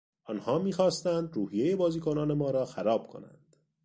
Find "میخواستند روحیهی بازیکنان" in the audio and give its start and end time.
0.59-2.33